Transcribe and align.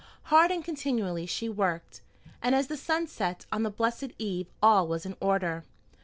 Hard 0.33 0.49
and 0.49 0.65
continually 0.65 1.27
she 1.27 1.47
worked, 1.47 2.01
and 2.41 2.55
as 2.55 2.65
the 2.69 2.75
sun 2.75 3.05
set 3.05 3.45
on 3.51 3.61
the 3.61 3.69
blessed 3.69 4.13
eve 4.17 4.47
all 4.59 4.87
was 4.87 5.05
in 5.05 5.15
order. 5.21 5.63